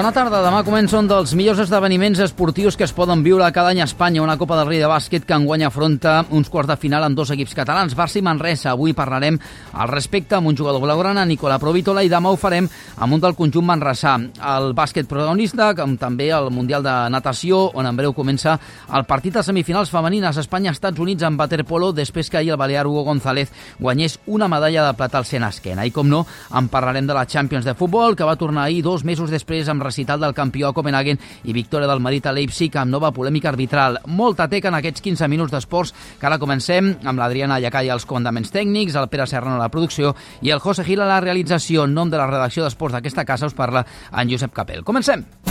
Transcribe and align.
Bona 0.00 0.14
tarda. 0.16 0.38
Demà 0.40 0.62
comença 0.64 0.96
un 0.96 1.04
dels 1.10 1.34
millors 1.36 1.58
esdeveniments 1.60 2.22
esportius 2.24 2.72
que 2.72 2.86
es 2.86 2.92
poden 2.96 3.20
viure 3.20 3.44
cada 3.52 3.68
any 3.74 3.82
a 3.82 3.84
Espanya, 3.84 4.22
una 4.24 4.38
Copa 4.40 4.56
del 4.56 4.70
Rei 4.70 4.78
de 4.80 4.88
bàsquet 4.88 5.26
que 5.28 5.36
enguany 5.36 5.66
afronta 5.66 6.22
uns 6.32 6.48
quarts 6.48 6.70
de 6.70 6.76
final 6.80 7.04
amb 7.04 7.18
dos 7.18 7.28
equips 7.34 7.52
catalans, 7.52 7.92
Barça 7.98 8.16
i 8.16 8.22
Manresa. 8.24 8.70
Avui 8.70 8.94
parlarem 8.96 9.36
al 9.74 9.90
respecte 9.92 10.38
amb 10.38 10.48
un 10.48 10.56
jugador 10.56 10.80
blaugrana, 10.80 11.26
Nicola 11.28 11.58
Provitola, 11.60 12.00
i 12.00 12.08
demà 12.08 12.32
ho 12.32 12.38
farem 12.40 12.64
amb 12.96 13.12
un 13.12 13.20
del 13.20 13.36
conjunt 13.36 13.66
manresà. 13.68 14.14
El 14.54 14.72
bàsquet 14.72 15.04
protagonista, 15.10 15.74
com 15.76 15.98
també 16.00 16.30
el 16.32 16.48
Mundial 16.48 16.80
de 16.80 16.96
Natació, 17.12 17.60
on 17.76 17.84
en 17.84 18.00
breu 18.00 18.16
comença 18.16 18.56
el 18.96 19.04
partit 19.04 19.36
de 19.36 19.44
semifinals 19.44 19.92
femenines 19.92 20.40
Espanya-Estats 20.40 21.04
Units 21.04 21.28
en 21.28 21.36
waterpolo 21.36 21.92
després 21.92 22.32
que 22.32 22.40
ahir 22.40 22.54
el 22.54 22.60
balear 22.62 22.86
Hugo 22.86 23.04
González 23.10 23.52
guanyés 23.76 24.16
una 24.24 24.48
medalla 24.48 24.86
de 24.88 24.96
plata 24.96 25.20
al 25.20 25.28
sena 25.28 25.52
esquena. 25.52 25.84
I 25.84 25.92
com 25.92 26.08
no, 26.08 26.24
en 26.56 26.72
parlarem 26.72 27.04
de 27.04 27.20
la 27.20 27.28
Champions 27.28 27.68
de 27.68 27.76
futbol, 27.76 28.16
que 28.16 28.24
va 28.24 28.40
tornar 28.40 28.64
ahir 28.64 28.80
dos 28.80 29.04
mesos 29.04 29.28
després 29.28 29.68
amb 29.68 29.89
recital 29.90 30.22
del 30.22 30.34
campió 30.34 30.70
a 30.70 30.74
Copenhagen 30.74 31.20
i 31.44 31.52
victòria 31.56 31.90
del 31.90 32.00
Madrid 32.00 32.26
a 32.26 32.34
Leipzig 32.36 32.78
amb 32.80 32.94
nova 32.94 33.12
polèmica 33.12 33.50
arbitral. 33.50 34.00
Molta 34.06 34.48
teca 34.48 34.70
en 34.70 34.78
aquests 34.78 35.04
15 35.04 35.28
minuts 35.28 35.52
d'esports 35.52 35.94
que 36.20 36.30
ara 36.30 36.40
comencem 36.40 36.94
amb 37.04 37.18
l'Adriana 37.20 37.60
Llacai 37.60 37.90
als 37.90 38.06
comandaments 38.06 38.54
tècnics, 38.54 38.96
el 38.96 39.10
Pere 39.10 39.26
Serrano 39.26 39.58
a 39.58 39.64
la 39.66 39.70
producció 39.72 40.14
i 40.40 40.54
el 40.54 40.62
José 40.62 40.86
Gil 40.86 41.02
a 41.02 41.10
la 41.10 41.20
realització. 41.20 41.84
En 41.84 41.94
nom 41.94 42.10
de 42.10 42.20
la 42.20 42.30
redacció 42.30 42.64
d'esports 42.64 42.96
d'aquesta 42.96 43.26
casa 43.26 43.50
us 43.50 43.58
parla 43.58 43.84
en 44.12 44.30
Josep 44.30 44.54
Capel. 44.54 44.84
Comencem! 44.84 45.49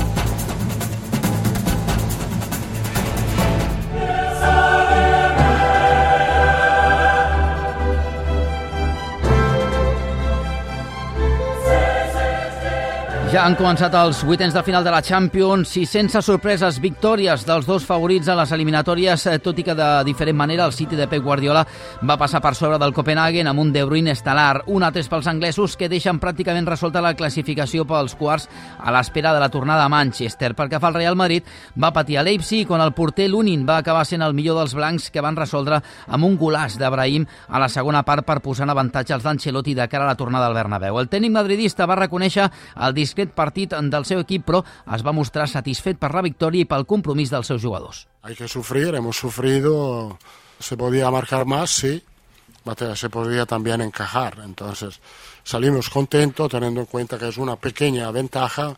Ja 13.30 13.44
han 13.46 13.54
començat 13.54 13.94
els 13.94 14.24
vuitens 14.26 14.56
de 14.58 14.62
final 14.66 14.82
de 14.82 14.90
la 14.90 15.04
Champions 15.06 15.76
i 15.78 15.84
sense 15.86 16.18
sorpreses 16.26 16.80
victòries 16.82 17.44
dels 17.46 17.68
dos 17.70 17.84
favorits 17.86 18.26
a 18.26 18.34
les 18.40 18.50
eliminatòries, 18.56 19.26
eh, 19.30 19.36
tot 19.38 19.60
i 19.62 19.66
que 19.68 19.76
de 19.78 19.90
diferent 20.08 20.36
manera 20.36 20.66
el 20.66 20.74
City 20.74 20.98
de 20.98 21.06
Pep 21.06 21.22
Guardiola 21.22 21.62
va 22.10 22.18
passar 22.18 22.42
per 22.42 22.56
sobre 22.58 22.80
del 22.82 22.92
Copenhagen 22.92 23.46
amb 23.46 23.62
un 23.62 23.72
De 23.72 23.84
Bruyne 23.86 24.16
estel·lar. 24.16 24.64
Un 24.74 24.82
a 24.82 24.92
tres 24.92 25.08
pels 25.08 25.28
anglesos 25.28 25.78
que 25.78 25.88
deixen 25.88 26.18
pràcticament 26.20 26.66
resolta 26.66 27.04
la 27.06 27.14
classificació 27.14 27.86
pels 27.86 28.16
quarts 28.16 28.48
a 28.80 28.92
l'espera 28.92 29.32
de 29.36 29.40
la 29.40 29.50
tornada 29.50 29.86
a 29.86 29.90
Manchester. 29.90 30.56
Perquè 30.56 30.80
fa 30.80 30.88
el 30.88 30.96
Real 30.96 31.16
Madrid 31.16 31.44
va 31.78 31.94
patir 31.94 32.18
a 32.18 32.24
Leipzig 32.24 32.66
quan 32.66 32.82
el 32.82 32.94
porter 32.94 33.30
Lunin 33.30 33.64
va 33.70 33.78
acabar 33.78 34.08
sent 34.08 34.24
el 34.24 34.34
millor 34.34 34.58
dels 34.58 34.74
blancs 34.74 35.12
que 35.12 35.22
van 35.22 35.38
resoldre 35.38 35.84
amb 36.08 36.26
un 36.26 36.36
golaç 36.36 36.80
d'Abrahim 36.80 37.28
a 37.48 37.60
la 37.60 37.70
segona 37.70 38.02
part 38.02 38.26
per 38.26 38.42
posar 38.42 38.66
en 38.66 38.74
avantatge 38.74 39.14
els 39.14 39.24
d'Ancelotti 39.24 39.76
de 39.76 39.88
cara 39.88 40.06
a 40.06 40.08
la 40.16 40.18
tornada 40.18 40.48
al 40.48 40.58
Bernabéu. 40.58 40.98
El 40.98 41.14
tècnic 41.14 41.38
madridista 41.38 41.86
va 41.86 42.02
reconèixer 42.02 42.50
el 42.76 42.98
disc 42.98 43.19
discret 43.20 43.36
partit 43.36 43.74
del 43.74 44.06
seu 44.06 44.22
equip, 44.24 44.46
però 44.48 44.64
es 44.96 45.04
va 45.04 45.14
mostrar 45.14 45.48
satisfet 45.48 46.00
per 46.00 46.14
la 46.14 46.24
victòria 46.24 46.64
i 46.64 46.70
pel 46.70 46.86
compromís 46.86 47.32
dels 47.32 47.48
seus 47.48 47.62
jugadors. 47.62 48.08
Hay 48.24 48.36
que 48.36 48.48
sufrir, 48.48 48.96
hemos 48.96 49.18
sufrido, 49.18 50.18
se 50.60 50.78
podía 50.78 51.12
marcar 51.12 51.46
más, 51.46 51.70
sí, 51.70 52.02
se 52.96 53.10
podía 53.10 53.46
también 53.46 53.82
encajar. 53.82 54.40
Entonces 54.44 55.00
salimos 55.44 55.90
contentos 55.90 56.50
teniendo 56.50 56.82
en 56.82 56.88
cuenta 56.88 57.18
que 57.18 57.28
es 57.28 57.38
una 57.38 57.56
pequeña 57.56 58.12
ventaja, 58.12 58.78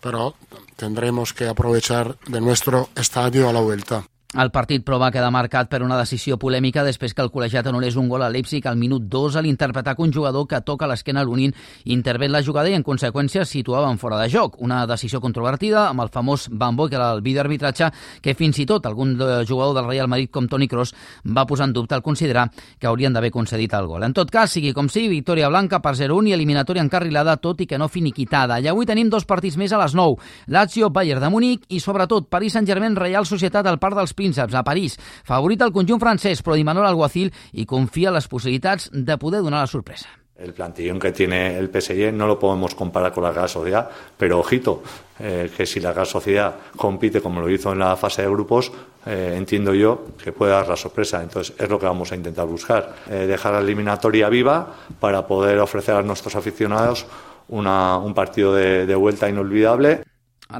pero 0.00 0.34
tendremos 0.76 1.32
que 1.32 1.48
aprovechar 1.48 2.16
de 2.26 2.40
nuestro 2.40 2.88
estadio 2.96 3.48
a 3.48 3.52
la 3.52 3.60
vuelta. 3.60 4.04
El 4.32 4.48
partit, 4.48 4.80
però, 4.80 4.96
va 4.96 5.10
quedar 5.12 5.28
marcat 5.28 5.68
per 5.68 5.82
una 5.84 5.98
decisió 5.98 6.38
polèmica 6.40 6.80
després 6.86 7.12
que 7.12 7.20
el 7.20 7.28
col·legiat 7.28 7.66
anul·lés 7.68 7.98
un 8.00 8.06
gol 8.08 8.22
a 8.24 8.30
Leipzig 8.32 8.64
al 8.64 8.78
minut 8.80 9.04
2 9.12 9.34
a 9.36 9.42
l'interpretar 9.44 9.92
que 9.94 10.00
un 10.06 10.12
jugador 10.14 10.46
que 10.48 10.62
toca 10.64 10.86
l'esquena 10.88 11.20
a 11.20 11.26
l'Unin 11.28 11.52
intervé 11.84 12.30
en 12.30 12.32
la 12.32 12.40
jugada 12.42 12.70
i, 12.70 12.72
en 12.72 12.82
conseqüència, 12.82 13.44
situaven 13.44 13.98
fora 14.00 14.16
de 14.16 14.30
joc. 14.32 14.56
Una 14.64 14.86
decisió 14.88 15.20
controvertida 15.20 15.82
amb 15.90 16.00
el 16.06 16.08
famós 16.08 16.46
Bambo, 16.48 16.86
que 16.88 16.96
era 16.96 17.10
el 17.12 17.20
vídeo 17.20 17.42
arbitratge, 17.42 17.90
que 18.22 18.32
fins 18.32 18.62
i 18.62 18.64
tot 18.64 18.88
algun 18.88 19.12
jugador 19.20 19.74
del 19.76 19.90
Real 19.90 20.08
Madrid 20.08 20.32
com 20.32 20.48
Toni 20.48 20.64
Kroos 20.66 20.94
va 21.28 21.44
posar 21.44 21.68
en 21.68 21.76
dubte 21.76 21.94
al 21.94 22.02
considerar 22.02 22.46
que 22.78 22.88
haurien 22.88 23.12
d'haver 23.12 23.34
concedit 23.36 23.76
el 23.76 23.86
gol. 23.86 24.08
En 24.08 24.16
tot 24.16 24.32
cas, 24.32 24.56
sigui 24.56 24.72
com 24.72 24.88
sigui, 24.88 25.12
victòria 25.12 25.52
blanca 25.52 25.82
per 25.84 25.92
0-1 26.00 26.32
i 26.32 26.36
eliminatòria 26.38 26.86
encarrilada, 26.86 27.36
tot 27.36 27.60
i 27.60 27.68
que 27.68 27.76
no 27.76 27.90
finiquitada. 27.92 28.62
I 28.64 28.72
avui 28.72 28.88
tenim 28.88 29.12
dos 29.12 29.28
partits 29.28 29.60
més 29.60 29.76
a 29.76 29.84
les 29.84 29.92
9. 29.92 30.16
Lazio, 30.48 30.88
Bayern 30.88 31.20
de 31.20 31.28
Múnich 31.28 31.68
i, 31.68 31.84
sobretot, 31.84 32.32
Paris 32.32 32.56
Saint-Germain, 32.56 32.96
Real 32.96 33.28
Societat 33.28 33.68
al 33.68 33.76
Parc 33.76 34.00
dels 34.00 34.16
Prínceps, 34.22 34.54
a 34.54 34.62
París. 34.62 34.98
Favorit 35.26 35.62
al 35.62 35.74
conjunt 35.74 36.00
francès, 36.00 36.42
però 36.46 36.56
Imanol 36.58 36.86
Alguacil 36.86 37.32
i 37.58 37.66
confia 37.66 38.14
les 38.14 38.28
possibilitats 38.30 38.90
de 38.92 39.18
poder 39.18 39.42
donar 39.42 39.66
la 39.66 39.70
sorpresa. 39.70 40.08
El 40.42 40.54
plantillón 40.54 40.98
que 40.98 41.12
tiene 41.12 41.56
el 41.58 41.68
PSG 41.68 42.12
no 42.12 42.26
lo 42.26 42.38
podemos 42.38 42.74
comparar 42.74 43.12
con 43.12 43.22
la 43.22 43.30
Real 43.30 43.48
Sociedad, 43.48 43.88
pero 44.16 44.40
ojito, 44.40 44.82
eh, 45.20 45.50
que 45.56 45.66
si 45.66 45.78
la 45.78 45.92
Real 45.92 46.06
Sociedad 46.06 46.54
compite 46.76 47.20
como 47.20 47.40
lo 47.40 47.50
hizo 47.50 47.72
en 47.72 47.78
la 47.78 47.96
fase 47.96 48.22
de 48.22 48.28
grupos, 48.28 48.72
eh, 49.06 49.34
entiendo 49.36 49.74
yo 49.74 50.06
que 50.22 50.32
puede 50.32 50.52
dar 50.52 50.66
la 50.66 50.76
sorpresa. 50.76 51.22
Entonces 51.22 51.54
es 51.58 51.68
lo 51.68 51.78
que 51.78 51.86
vamos 51.86 52.10
a 52.10 52.16
intentar 52.16 52.46
buscar, 52.46 52.94
eh, 53.08 53.26
dejar 53.26 53.52
la 53.52 53.60
eliminatoria 53.60 54.28
viva 54.28 54.74
para 54.98 55.26
poder 55.26 55.58
ofrecer 55.58 55.94
a 55.94 56.02
nuestros 56.02 56.34
aficionados 56.34 57.06
una, 57.48 57.98
un 57.98 58.14
partido 58.14 58.54
de 58.54 58.94
vuelta 58.94 59.28
inolvidable. 59.28 60.02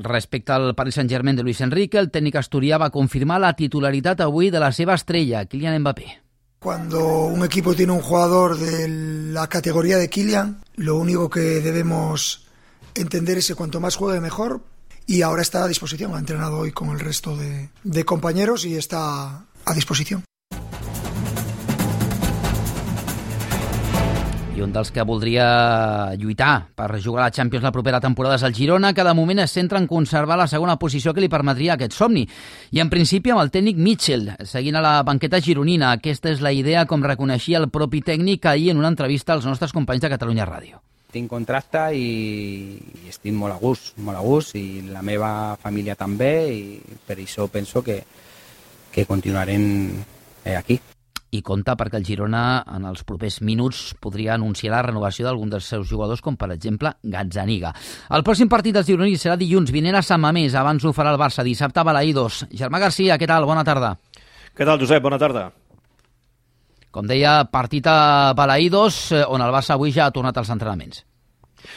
Respecte 0.01 0.53
al 0.53 0.75
Paris 0.75 0.95
Saint-Germain 0.95 1.37
de 1.37 1.43
Luis 1.43 1.61
Enrique, 1.61 1.99
el 1.99 2.11
técnico 2.11 2.39
asturià 2.39 2.79
va 2.79 2.91
confirmar 2.91 3.41
la 3.41 3.53
titularidad 3.53 4.21
avui 4.21 4.51
de 4.51 4.61
la 4.61 4.73
seva 4.73 4.95
estrella, 4.95 5.45
Kylian 5.45 5.81
Mbappé. 5.81 6.23
Cuando 6.59 7.25
un 7.27 7.45
equipo 7.45 7.75
tiene 7.75 7.93
un 7.93 8.01
jugador 8.01 8.57
de 8.57 8.89
la 9.33 9.49
categoría 9.49 9.99
de 9.99 10.09
Kylian, 10.09 10.63
lo 10.77 10.97
único 10.97 11.29
que 11.29 11.61
debemos 11.61 12.47
entender 12.95 13.39
es 13.39 13.49
que 13.49 13.55
cuanto 13.55 13.81
más 13.81 13.97
juegue 13.97 14.21
mejor 14.21 14.63
y 15.07 15.23
ahora 15.23 15.43
está 15.43 15.65
a 15.65 15.69
disposición. 15.69 16.15
Ha 16.15 16.19
entrenado 16.19 16.59
hoy 16.59 16.73
con 16.73 16.91
el 16.91 17.01
resto 17.01 17.37
de 17.37 18.05
compañeros 18.05 18.65
y 18.65 18.77
está 18.77 19.45
a 19.65 19.75
disposición. 19.75 20.25
Un 24.63 24.73
dels 24.73 24.91
que 24.95 25.05
voldria 25.07 26.15
lluitar 26.19 26.69
per 26.77 26.89
jugar 27.03 27.23
a 27.23 27.27
la 27.27 27.35
Champions 27.35 27.65
la 27.65 27.73
propera 27.75 28.01
temporada 28.01 28.37
és 28.39 28.45
el 28.47 28.55
Girona, 28.55 28.93
que 28.95 29.05
de 29.05 29.15
moment 29.15 29.43
es 29.43 29.53
centra 29.53 29.81
en 29.81 29.89
conservar 29.91 30.39
la 30.39 30.47
segona 30.51 30.79
posició 30.79 31.13
que 31.13 31.23
li 31.25 31.31
permetria 31.33 31.75
aquest 31.75 31.97
somni. 31.97 32.23
I 32.71 32.83
en 32.83 32.91
principi 32.93 33.33
amb 33.33 33.43
el 33.43 33.51
tècnic 33.55 33.81
Mitchell, 33.81 34.31
seguint 34.49 34.79
a 34.79 34.85
la 34.85 34.95
banqueta 35.03 35.41
gironina. 35.41 35.93
Aquesta 35.93 36.31
és 36.31 36.41
la 36.41 36.53
idea, 36.53 36.87
com 36.87 37.05
reconeixia 37.05 37.61
el 37.61 37.69
propi 37.75 38.03
tècnic 38.07 38.47
ahir 38.47 38.71
en 38.73 38.81
una 38.81 38.93
entrevista 38.93 39.35
als 39.35 39.49
nostres 39.49 39.75
companys 39.75 40.07
de 40.07 40.13
Catalunya 40.13 40.47
Ràdio. 40.49 40.81
Tinc 41.13 41.29
contracte 41.29 41.91
i, 41.93 42.79
i 43.03 43.11
estic 43.13 43.35
molt 43.37 43.53
a 43.53 43.61
gust, 43.61 43.99
molt 44.01 44.17
a 44.17 44.25
gust, 44.25 44.57
i 44.57 44.81
la 44.89 45.03
meva 45.05 45.59
família 45.61 45.99
també, 45.99 46.33
i 46.49 46.97
per 47.07 47.19
això 47.19 47.51
penso 47.53 47.85
que, 47.85 47.99
que 48.93 49.05
continuarem 49.05 49.67
eh, 50.45 50.57
aquí 50.57 50.81
i 51.33 51.41
compta 51.41 51.75
perquè 51.81 51.97
el 51.99 52.05
Girona 52.05 52.63
en 52.77 52.85
els 52.89 53.03
propers 53.09 53.41
minuts 53.41 53.95
podria 54.01 54.35
anunciar 54.35 54.75
la 54.75 54.83
renovació 54.85 55.27
d'algun 55.27 55.53
dels 55.53 55.69
seus 55.73 55.89
jugadors, 55.89 56.21
com 56.21 56.37
per 56.37 56.51
exemple 56.53 56.93
Gazzaniga. 57.03 57.73
El 58.13 58.25
pròxim 58.27 58.51
partit 58.53 58.77
dels 58.77 58.89
gironins 58.89 59.25
serà 59.25 59.39
dilluns 59.41 59.73
vinent 59.73 59.97
a 59.97 60.05
Sant 60.05 60.21
Mamés, 60.21 60.55
abans 60.55 60.85
ho 60.85 60.93
farà 60.93 61.15
el 61.15 61.21
Barça 61.21 61.45
dissabte 61.47 61.81
a 61.81 61.87
Balaïdos. 61.89 62.45
Germà 62.53 62.83
Garcia, 62.83 63.17
què 63.17 63.29
tal? 63.29 63.49
Bona 63.49 63.65
tarda. 63.65 63.95
Què 64.53 64.69
tal, 64.69 64.79
Josep? 64.81 65.03
Bona 65.03 65.21
tarda. 65.21 65.49
Com 66.93 67.09
deia, 67.09 67.39
partit 67.49 67.89
a 67.89 68.35
Balaïdos, 68.37 69.07
eh, 69.17 69.25
on 69.25 69.41
el 69.41 69.55
Barça 69.55 69.73
avui 69.79 69.93
ja 69.97 70.07
ha 70.07 70.13
tornat 70.13 70.37
als 70.37 70.53
entrenaments. 70.53 71.07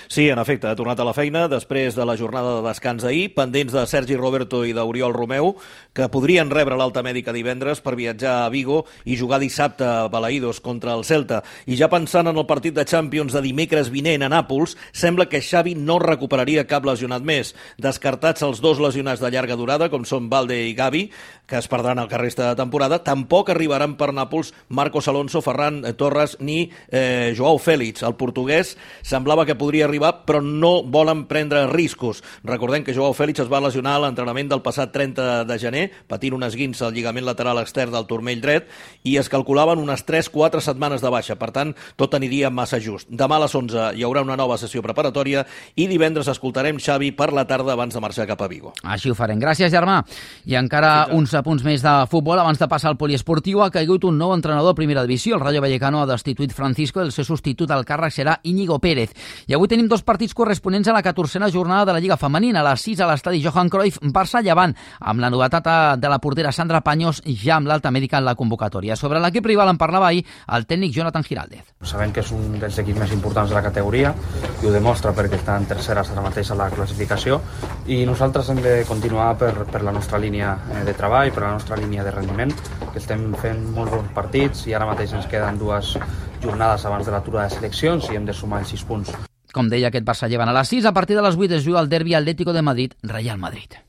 Sí, 0.07 0.27
en 0.29 0.39
efecte, 0.39 0.67
ha 0.67 0.77
tornat 0.77 0.99
a 0.99 1.07
la 1.07 1.13
feina 1.15 1.45
després 1.51 1.95
de 1.97 2.05
la 2.07 2.17
jornada 2.17 2.57
de 2.57 2.67
descans 2.67 3.03
d'ahir, 3.03 3.33
pendents 3.35 3.73
de 3.73 3.85
Sergi 3.89 4.17
Roberto 4.19 4.63
i 4.65 4.73
d'Oriol 4.73 5.13
Romeu, 5.15 5.53
que 5.95 6.09
podrien 6.11 6.51
rebre 6.51 6.77
l'alta 6.77 7.03
mèdica 7.05 7.33
divendres 7.35 7.81
per 7.81 7.95
viatjar 7.99 8.35
a 8.43 8.49
Vigo 8.53 8.83
i 9.05 9.17
jugar 9.19 9.39
dissabte 9.43 9.85
a 9.85 10.07
Balaïdos 10.11 10.61
contra 10.63 10.93
el 10.95 11.05
Celta. 11.07 11.41
I 11.65 11.77
ja 11.79 11.89
pensant 11.91 12.29
en 12.29 12.37
el 12.37 12.47
partit 12.49 12.75
de 12.75 12.85
Champions 12.85 13.35
de 13.35 13.43
dimecres 13.45 13.91
vinent 13.93 14.25
a 14.25 14.31
Nàpols, 14.31 14.77
sembla 14.93 15.27
que 15.29 15.43
Xavi 15.43 15.75
no 15.75 15.99
recuperaria 15.99 16.67
cap 16.69 16.85
lesionat 16.87 17.25
més. 17.25 17.53
Descartats 17.81 18.45
els 18.45 18.61
dos 18.63 18.79
lesionats 18.81 19.21
de 19.21 19.31
llarga 19.31 19.57
durada, 19.59 19.89
com 19.89 20.05
són 20.07 20.29
Valde 20.31 20.61
i 20.69 20.73
Gavi, 20.77 21.09
que 21.45 21.59
es 21.59 21.67
perdran 21.67 21.99
el 21.99 22.07
que 22.09 22.17
resta 22.17 22.49
de 22.49 22.55
temporada, 22.57 23.03
tampoc 23.03 23.51
arribaran 23.51 23.95
per 23.99 24.11
Nàpols 24.15 24.53
Marcos 24.69 25.07
Alonso, 25.11 25.43
Ferran 25.45 25.83
Torres 25.97 26.37
ni 26.39 26.71
eh, 26.89 27.33
Joao 27.37 27.59
Félix. 27.59 28.03
El 28.03 28.15
portuguès 28.17 28.75
semblava 29.03 29.45
que 29.45 29.57
podria 29.59 29.74
podria 29.75 29.89
arribar, 29.89 30.23
però 30.25 30.39
no 30.41 30.83
volen 30.83 31.25
prendre 31.27 31.65
riscos. 31.67 32.23
Recordem 32.47 32.83
que 32.85 32.93
Joao 32.95 33.13
Fèlix 33.13 33.41
es 33.43 33.49
va 33.51 33.59
lesionar 33.59 33.97
a 33.97 34.01
l'entrenament 34.05 34.47
del 34.47 34.61
passat 34.63 34.93
30 34.93 35.43
de 35.43 35.57
gener, 35.59 35.89
patint 36.07 36.33
un 36.33 36.45
esguins 36.47 36.79
al 36.81 36.93
lligament 36.95 37.25
lateral 37.25 37.59
extern 37.59 37.91
del 37.91 38.07
turmell 38.07 38.39
dret, 38.39 38.69
i 39.03 39.17
es 39.19 39.27
calculaven 39.27 39.81
unes 39.83 40.05
3-4 40.07 40.61
setmanes 40.63 41.03
de 41.03 41.11
baixa. 41.11 41.35
Per 41.35 41.51
tant, 41.51 41.73
tot 41.99 42.15
aniria 42.15 42.49
massa 42.49 42.79
just. 42.79 43.09
Demà 43.09 43.35
a 43.35 43.43
les 43.43 43.55
11 43.55 43.91
hi 43.97 44.05
haurà 44.07 44.23
una 44.23 44.37
nova 44.39 44.57
sessió 44.57 44.81
preparatòria 44.81 45.43
i 45.75 45.89
divendres 45.91 46.29
escoltarem 46.31 46.79
Xavi 46.79 47.11
per 47.11 47.33
la 47.35 47.43
tarda 47.43 47.75
abans 47.75 47.93
de 47.93 47.99
marxar 47.99 48.27
cap 48.29 48.41
a 48.41 48.47
Vigo. 48.47 48.71
Així 48.83 49.11
ho 49.11 49.17
farem. 49.17 49.41
Gràcies, 49.43 49.73
germà. 49.73 49.99
I 50.45 50.55
encara 50.55 51.09
sí, 51.09 51.19
uns 51.19 51.35
apunts 51.35 51.67
més 51.67 51.83
de 51.83 51.97
futbol. 52.11 52.39
Abans 52.39 52.61
de 52.61 52.69
passar 52.71 52.93
al 52.93 52.99
poliesportiu, 53.01 53.59
ha 53.65 53.71
caigut 53.75 54.07
un 54.07 54.15
nou 54.17 54.31
entrenador 54.37 54.71
a 54.71 54.79
primera 54.79 55.03
divisió. 55.03 55.35
El 55.35 55.43
Rayo 55.43 55.59
Vallecano 55.65 55.99
ha 56.01 56.09
destituït 56.09 56.55
Francisco, 56.55 57.03
el 57.03 57.11
seu 57.11 57.27
substitut 57.27 57.71
al 57.75 57.83
càrrec 57.83 58.15
serà 58.15 58.39
Íñigo 58.47 58.79
Pérez. 58.79 59.11
I 59.47 59.57
avui 59.57 59.64
Avui 59.65 59.71
tenim 59.73 59.87
dos 59.89 60.03
partits 60.05 60.35
corresponents 60.37 60.85
a 60.91 60.93
la 60.93 61.01
14a 61.01 61.47
jornada 61.49 61.87
de 61.89 61.93
la 61.95 61.99
Lliga 61.99 62.19
Femenina, 62.21 62.59
a 62.61 62.65
les 62.67 62.83
6 62.85 62.99
a 63.01 63.07
l'estadi 63.09 63.39
Johan 63.41 63.71
Cruyff, 63.73 63.97
Barça-Llevant, 64.13 64.75
amb 65.01 65.23
la 65.23 65.31
novetat 65.33 65.69
de 65.97 66.11
la 66.11 66.19
portera 66.21 66.51
Sandra 66.53 66.83
Paños 66.85 67.23
ja 67.25 67.55
amb 67.55 67.71
l'alta 67.71 67.89
mèdica 67.89 68.19
en 68.21 68.27
la 68.27 68.35
convocatòria. 68.37 68.93
Sobre 68.93 69.17
l'equip 69.23 69.49
rival 69.49 69.71
en 69.73 69.81
parlava 69.81 70.11
ahir 70.11 70.21
el 70.53 70.67
tècnic 70.69 70.93
Jonathan 70.93 71.25
Giraldez. 71.25 71.73
Sabem 71.81 72.13
que 72.13 72.21
és 72.21 72.29
un 72.37 72.59
dels 72.61 72.77
equips 72.77 73.01
més 73.01 73.17
importants 73.17 73.49
de 73.49 73.57
la 73.57 73.65
categoria 73.65 74.13
i 74.61 74.69
ho 74.69 74.75
demostra 74.75 75.17
perquè 75.17 75.41
està 75.41 75.57
en 75.57 75.65
tercera 75.73 76.05
ara 76.05 76.27
mateix 76.29 76.53
a 76.53 76.61
la 76.61 76.69
classificació 76.69 77.41
i 77.89 78.03
nosaltres 78.05 78.53
hem 78.53 78.61
de 78.61 78.77
continuar 78.85 79.31
per, 79.41 79.65
per 79.65 79.81
la 79.81 79.97
nostra 79.97 80.21
línia 80.21 80.59
eh, 80.75 80.83
de 80.85 80.93
treball, 80.93 81.33
per 81.33 81.47
la 81.47 81.55
nostra 81.57 81.81
línia 81.81 82.05
de 82.05 82.13
rendiment, 82.13 82.53
que 82.91 83.01
estem 83.01 83.31
fent 83.41 83.65
molt 83.73 83.97
bons 83.97 84.13
partits 84.13 84.67
i 84.69 84.77
ara 84.77 84.93
mateix 84.93 85.17
ens 85.17 85.25
queden 85.25 85.57
dues 85.57 85.95
jornades 86.43 86.85
abans 86.85 87.09
de 87.09 87.17
l'atura 87.17 87.47
de 87.47 87.55
seleccions 87.57 88.11
i 88.11 88.19
hem 88.19 88.29
de 88.29 88.43
sumar 88.45 88.61
els 88.61 88.77
6 88.77 88.85
punts. 88.85 89.17
Com 89.55 89.69
deia, 89.71 89.87
aquest 89.87 90.03
Barça 90.03 90.27
llevan 90.27 90.49
a 90.51 90.53
les 90.57 90.67
6. 90.67 90.83
A 90.89 90.91
partir 90.91 91.15
de 91.15 91.23
les 91.23 91.37
8 91.39 91.55
es 91.55 91.63
juga 91.63 91.79
el 91.79 91.87
derbi 91.87 92.13
Atlético 92.13 92.51
de 92.51 92.61
Madrid-Real 92.61 93.37
Madrid. 93.39 93.79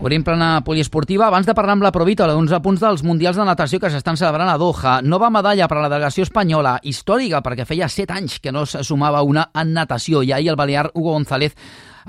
Obrim 0.00 0.24
plana 0.24 0.62
poliesportiva. 0.64 1.26
Abans 1.26 1.48
de 1.48 1.52
parlar 1.52 1.74
amb 1.76 1.84
la 1.84 1.90
Provítola 1.92 2.32
d'uns 2.32 2.54
apunts 2.56 2.80
dels 2.80 3.02
Mundials 3.04 3.36
de 3.36 3.44
Natació 3.44 3.80
que 3.82 3.90
s'estan 3.92 4.16
celebrant 4.16 4.48
a 4.48 4.56
Doha. 4.56 5.00
Nova 5.02 5.28
medalla 5.34 5.68
per 5.68 5.76
a 5.76 5.82
la 5.82 5.90
delegació 5.92 6.24
espanyola, 6.24 6.78
històrica, 6.82 7.42
perquè 7.44 7.66
feia 7.68 7.88
7 7.90 8.16
anys 8.16 8.38
que 8.40 8.54
no 8.54 8.64
se 8.64 8.84
sumava 8.86 9.20
una 9.20 9.50
en 9.52 9.74
natació. 9.76 10.22
I 10.22 10.32
ahir 10.32 10.54
el 10.54 10.56
balear 10.56 10.88
Hugo 10.94 11.18
González 11.18 11.52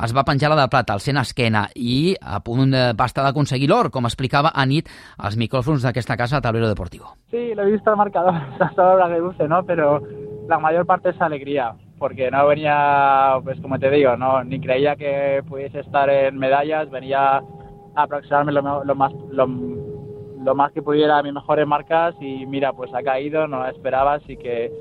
es 0.05 0.13
va 0.15 0.23
penjar 0.23 0.51
la 0.51 0.61
de 0.61 0.69
plata 0.69 0.93
al 0.93 1.01
sent 1.01 1.17
esquena 1.17 1.65
i 1.75 2.15
a 2.21 2.39
punt 2.45 2.73
va 2.73 3.07
estar 3.09 3.23
d'aconseguir 3.25 3.69
l'or, 3.71 3.89
com 3.91 4.05
explicava 4.05 4.51
a 4.53 4.65
nit 4.65 4.89
als 5.17 5.37
micròfons 5.41 5.83
d'aquesta 5.85 6.17
casa 6.17 6.37
a 6.37 6.41
Tablero 6.41 6.69
Deportivo. 6.69 7.15
Sí, 7.31 7.53
lo 7.55 7.63
he 7.63 7.71
visto 7.71 7.89
al 7.89 7.97
marcador, 7.97 8.35
hasta 8.59 8.81
ahora 8.81 9.07
luce, 9.17 9.47
¿no? 9.47 9.63
Pero 9.65 10.01
la 10.47 10.59
mayor 10.59 10.85
parte 10.85 11.09
es 11.09 11.21
alegría, 11.21 11.73
porque 11.97 12.29
no 12.31 12.47
venía, 12.47 13.39
pues 13.43 13.59
como 13.59 13.79
te 13.79 13.89
digo, 13.89 14.15
no 14.15 14.43
ni 14.43 14.59
creía 14.59 14.95
que 14.95 15.41
pudiese 15.47 15.79
estar 15.79 16.09
en 16.09 16.37
medallas, 16.37 16.89
venía 16.89 17.37
a 17.37 17.43
aproximarme 17.95 18.51
lo, 18.51 18.83
lo 18.83 18.95
más 18.95 19.11
lo, 19.31 19.47
lo, 19.47 20.55
más 20.55 20.71
que 20.71 20.83
pudiera 20.83 21.17
a 21.17 21.23
mis 21.23 21.33
mejores 21.33 21.67
marcas 21.67 22.15
y 22.21 22.45
mira, 22.45 22.71
pues 22.73 22.93
ha 22.93 23.01
caído, 23.01 23.47
no 23.47 23.63
la 23.63 23.71
esperaba, 23.71 24.13
así 24.13 24.37
que 24.37 24.71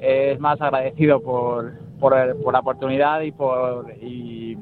es 0.00 0.38
más 0.38 0.60
agradecido 0.60 1.20
por, 1.20 1.72
por, 1.98 2.42
por 2.42 2.52
la 2.52 2.60
oportunidad 2.60 3.20
y 3.22 3.32
por 3.32 3.92
y, 4.00 4.56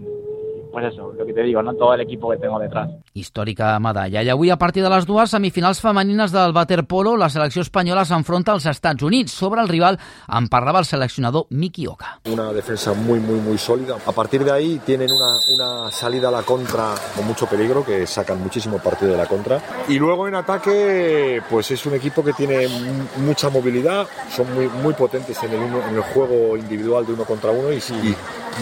pues 0.72 0.92
eso, 0.92 1.12
lo 1.12 1.26
que 1.26 1.32
te 1.32 1.42
digo, 1.42 1.62
¿no? 1.62 1.74
todo 1.74 1.94
el 1.94 2.00
equipo 2.00 2.30
que 2.30 2.38
tengo 2.38 2.58
detrás. 2.58 2.90
Històrica 3.16 3.78
medalla. 3.80 4.22
I 4.22 4.28
avui, 4.28 4.50
a 4.52 4.58
partir 4.60 4.82
de 4.84 4.90
les 4.92 5.06
dues 5.08 5.32
semifinals 5.32 5.80
femenines 5.80 6.32
del 6.34 6.52
waterpolo, 6.52 7.16
la 7.16 7.30
selecció 7.32 7.62
espanyola 7.64 8.04
s'enfronta 8.04 8.52
als 8.52 8.66
Estats 8.68 9.02
Units. 9.02 9.32
Sobre 9.32 9.62
el 9.62 9.68
rival 9.68 9.98
en 10.28 10.48
parlava 10.52 10.80
el 10.80 10.84
seleccionador 10.84 11.46
Miki 11.50 11.86
Oka. 11.86 12.20
Una 12.26 12.52
defensa 12.52 12.92
muy, 12.92 13.18
muy, 13.20 13.40
muy 13.40 13.56
sólida. 13.58 13.96
A 14.06 14.12
partir 14.12 14.44
de 14.44 14.52
ahí 14.52 14.80
tienen 14.84 15.10
una, 15.10 15.36
una 15.56 15.90
salida 15.90 16.28
a 16.28 16.30
la 16.30 16.42
contra 16.42 16.94
con 17.14 17.26
mucho 17.26 17.46
peligro, 17.46 17.84
que 17.84 18.06
sacan 18.06 18.42
muchísimo 18.42 18.78
partido 18.78 19.12
de 19.12 19.16
la 19.16 19.26
contra. 19.26 19.60
Y 19.88 19.98
luego 19.98 20.28
en 20.28 20.34
ataque, 20.34 21.42
pues 21.48 21.70
es 21.70 21.86
un 21.86 21.94
equipo 21.94 22.22
que 22.22 22.34
tiene 22.34 22.68
mucha 23.16 23.48
movilidad, 23.48 24.06
son 24.30 24.52
muy, 24.54 24.68
muy 24.68 24.92
potentes 24.94 25.42
en 25.42 25.52
el, 25.52 25.60
uno, 25.60 25.80
en 25.88 25.94
el 25.94 26.02
juego 26.02 26.56
individual 26.56 27.06
de 27.06 27.12
uno 27.14 27.24
contra 27.24 27.50
uno 27.50 27.72
y, 27.72 27.80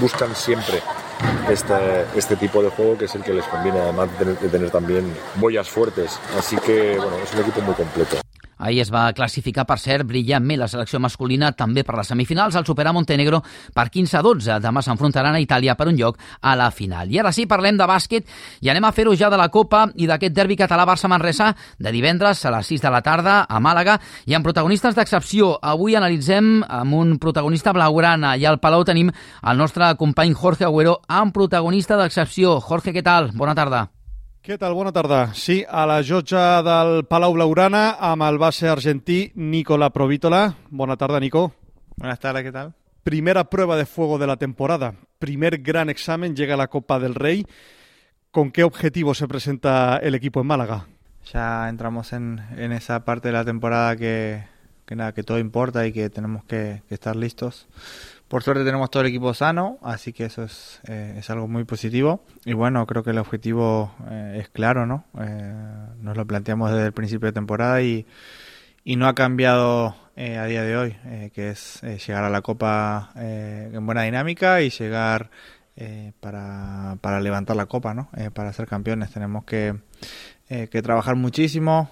buscan 0.01 0.35
siempre 0.35 0.83
este, 1.49 2.07
este 2.17 2.37
tipo 2.37 2.63
de 2.63 2.71
juego 2.71 2.99
que 2.99 3.05
es 3.07 3.15
el 3.15 3.23
que 3.23 3.33
les 3.33 3.45
conviene 3.47 3.81
además 3.81 4.11
de 4.13 4.19
tener, 4.19 4.39
de 4.39 4.49
tener 4.49 4.71
también 4.71 5.15
boyas 5.37 5.69
fuertes. 5.69 6.19
Así 6.39 6.57
que 6.57 6.97
bueno, 6.97 7.17
es 7.23 7.33
un 7.35 7.41
equipo 7.41 7.61
muy 7.61 7.75
completo. 7.75 8.24
Ahir 8.59 8.81
es 8.85 8.91
va 8.93 9.13
classificar, 9.13 9.67
per 9.67 9.79
cert, 9.83 10.07
brillantment 10.07 10.61
la 10.61 10.69
selecció 10.69 11.01
masculina 11.03 11.53
també 11.53 11.85
per 11.85 11.97
les 11.99 12.11
semifinals 12.11 12.57
al 12.57 12.67
superar 12.67 12.93
Montenegro 12.95 13.43
per 13.75 13.89
15 13.91 14.19
a 14.19 14.23
12. 14.23 14.59
Demà 14.65 14.83
s'enfrontaran 14.83 15.35
a 15.35 15.43
Itàlia 15.43 15.75
per 15.79 15.89
un 15.91 15.99
lloc 15.99 16.19
a 16.41 16.55
la 16.57 16.71
final. 16.71 17.11
I 17.11 17.21
ara 17.23 17.33
sí, 17.33 17.47
parlem 17.51 17.79
de 17.81 17.89
bàsquet 17.89 18.29
i 18.61 18.71
anem 18.71 18.85
a 18.85 18.93
fer-ho 18.93 19.15
ja 19.17 19.31
de 19.33 19.41
la 19.41 19.49
Copa 19.49 19.87
i 19.97 20.09
d'aquest 20.11 20.35
derbi 20.37 20.59
català 20.61 20.87
Barça-Manresa 20.89 21.53
de 21.79 21.95
divendres 21.95 22.45
a 22.45 22.55
les 22.55 22.71
6 22.75 22.85
de 22.85 22.93
la 22.95 23.03
tarda 23.03 23.41
a 23.49 23.61
Màlaga 23.61 23.99
i 24.27 24.37
amb 24.37 24.47
protagonistes 24.47 24.95
d'excepció. 24.95 25.55
Avui 25.63 25.97
analitzem 25.97 26.63
amb 26.69 27.01
un 27.01 27.19
protagonista 27.19 27.73
blaugrana 27.73 28.37
i 28.37 28.47
al 28.47 28.61
Palau 28.63 28.85
tenim 28.85 29.11
el 29.15 29.59
nostre 29.59 29.95
company 30.01 30.35
Jorge 30.35 30.69
Agüero 30.69 31.01
amb 31.09 31.35
protagonista 31.35 31.99
d'excepció. 32.01 32.61
Jorge, 32.61 32.93
què 32.95 33.03
tal? 33.03 33.33
Bona 33.35 33.55
tarda. 33.55 33.94
Què 34.45 34.59
tal? 34.61 34.75
Bona 34.77 34.91
tarda. 34.93 35.31
Sí, 35.33 35.63
a 35.65 35.87
la 35.89 36.03
jotja 36.05 36.61
del 36.61 37.07
Palau 37.09 37.33
Blaugrana 37.33 37.95
amb 37.97 38.27
el 38.27 38.37
base 38.37 38.69
argentí 38.69 39.33
Nicola 39.41 39.89
Provítola. 39.89 40.43
Bona 40.69 40.99
tarda, 41.01 41.17
Nico. 41.19 41.55
Buenas 41.97 42.21
tardes, 42.21 42.43
¿qué 42.45 42.53
tal? 42.53 42.75
Primera 43.05 43.45
prueba 43.49 43.79
de 43.79 43.87
fuego 43.87 44.19
de 44.19 44.27
la 44.27 44.37
temporada. 44.37 44.97
Primer 45.19 45.63
gran 45.63 45.89
examen, 45.89 46.37
llega 46.37 46.59
la 46.59 46.69
Copa 46.69 46.99
del 46.99 47.15
Rey. 47.15 47.47
¿Con 48.31 48.51
qué 48.51 48.65
objetivo 48.65 49.15
se 49.15 49.27
presenta 49.27 49.97
el 49.97 50.15
equipo 50.15 50.43
en 50.43 50.49
Málaga? 50.49 50.89
Ya 51.33 51.71
entramos 51.71 52.13
en, 52.13 52.43
en 52.59 52.73
esa 52.73 53.03
parte 53.07 53.29
de 53.29 53.33
la 53.33 53.47
temporada 53.47 53.97
que, 53.97 54.45
que, 54.85 54.95
nada, 54.95 55.15
que 55.15 55.23
todo 55.23 55.39
importa 55.39 55.87
y 55.87 55.93
que 55.95 56.11
tenemos 56.11 56.45
que, 56.45 56.83
que 56.87 56.95
estar 56.95 57.17
listos. 57.17 57.67
Por 58.35 58.43
suerte 58.43 58.65
tenemos 58.65 58.91
todo 58.91 59.03
el 59.03 59.11
equipo 59.11 59.33
sano, 59.33 59.79
así 59.81 60.13
que 60.13 60.25
eso 60.25 60.43
es, 60.43 60.81
eh, 60.89 61.15
es 61.19 61.31
algo 61.31 61.47
muy 61.47 61.63
positivo. 61.63 62.25
Y 62.45 62.53
bueno, 62.53 62.85
creo 62.85 63.05
que 63.05 63.11
el 63.11 63.19
objetivo 63.19 63.95
eh, 64.11 64.39
es 64.41 64.49
claro, 64.49 64.87
¿no? 64.87 65.05
Eh, 65.21 65.55
nos 66.01 66.17
lo 66.17 66.27
planteamos 66.27 66.73
desde 66.73 66.87
el 66.87 66.93
principio 66.93 67.27
de 67.27 67.33
temporada 67.33 67.81
y, 67.81 68.07
y 68.83 68.97
no 68.97 69.07
ha 69.07 69.15
cambiado 69.15 69.95
eh, 70.17 70.37
a 70.37 70.47
día 70.47 70.65
de 70.65 70.77
hoy, 70.77 70.97
eh, 71.05 71.31
que 71.33 71.51
es 71.51 71.81
llegar 72.05 72.25
a 72.25 72.29
la 72.29 72.41
Copa 72.41 73.13
en 73.15 73.87
buena 73.87 74.03
dinámica 74.03 74.63
y 74.63 74.71
llegar 74.71 75.31
eh, 75.77 76.11
para, 76.19 76.97
para 77.01 77.21
levantar 77.21 77.55
la 77.55 77.67
Copa, 77.67 77.95
¿no? 77.95 78.09
Para 78.33 78.53
ser 78.53 78.67
campeones. 78.67 79.13
Tenemos 79.13 79.45
que, 79.45 79.77
que 80.49 80.83
trabajar 80.83 81.15
muchísimo. 81.15 81.89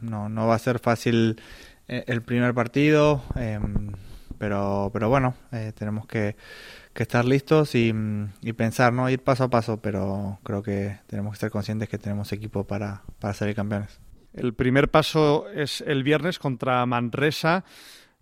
No, 0.00 0.30
no 0.30 0.46
va 0.46 0.54
a 0.54 0.58
ser 0.58 0.78
fácil 0.78 1.38
el 1.86 2.22
primer 2.22 2.54
partido. 2.54 3.22
Pero, 4.40 4.88
pero 4.90 5.10
bueno, 5.10 5.34
eh, 5.52 5.74
tenemos 5.76 6.06
que, 6.06 6.34
estar 6.94 7.26
listos 7.26 7.74
y, 7.74 7.94
y, 8.40 8.52
pensar, 8.54 8.90
¿no? 8.90 9.10
Ir 9.10 9.22
paso 9.22 9.44
a 9.44 9.50
paso, 9.50 9.82
pero 9.82 10.38
creo 10.42 10.62
que 10.62 10.96
tenemos 11.06 11.34
que 11.34 11.40
ser 11.40 11.50
conscientes 11.50 11.90
que 11.90 11.98
tenemos 11.98 12.32
equipo 12.32 12.66
para, 12.66 13.02
para 13.18 13.34
salir 13.34 13.54
campeones. 13.54 14.00
El 14.32 14.54
primer 14.54 14.90
paso 14.90 15.46
es 15.50 15.82
el 15.86 16.04
viernes 16.04 16.38
contra 16.38 16.86
Manresa, 16.86 17.64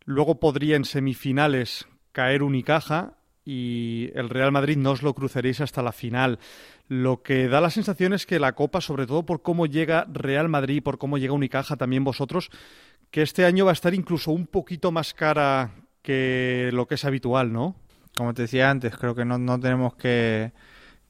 luego 0.07 0.41
podría 0.41 0.75
en 0.75 0.85
semifinales 0.85 1.87
caer 2.11 2.43
Unicaja 2.43 3.13
y 3.45 4.11
el 4.17 4.29
Real 4.29 4.51
Madrid 4.51 4.77
no 4.77 4.91
os 4.91 5.05
lo 5.05 5.15
cruzaréis 5.15 5.61
hasta 5.61 5.85
la 5.85 5.93
final. 5.93 6.41
Lo 6.89 7.23
que 7.23 7.47
da 7.47 7.61
la 7.61 7.71
sensación 7.71 8.13
es 8.13 8.27
que 8.27 8.41
la 8.41 8.57
Copa, 8.57 8.81
sobre 8.81 9.07
todo 9.07 9.25
por 9.25 9.43
cómo 9.43 9.67
llega 9.67 10.05
Real 10.13 10.49
Madrid, 10.49 10.83
por 10.83 10.99
cómo 10.99 11.17
llega 11.17 11.33
Unicaja 11.33 11.77
también 11.77 12.03
vosotros, 12.03 12.51
que 13.13 13.23
este 13.23 13.45
año 13.45 13.67
va 13.67 13.71
a 13.71 13.75
estar 13.75 13.95
incluso 13.95 14.33
un 14.33 14.49
poquito 14.49 14.91
más 14.91 15.15
cara 15.15 15.71
que 16.03 16.71
lo 16.73 16.87
que 16.87 16.97
es 16.97 17.05
habitual, 17.05 17.53
¿no? 17.53 17.77
Como 18.17 18.35
te 18.35 18.43
decía 18.43 18.71
antes, 18.71 18.97
creo 18.97 19.15
que 19.15 19.25
no, 19.25 19.39
no 19.39 19.61
tenemos 19.61 19.95
que, 19.95 20.53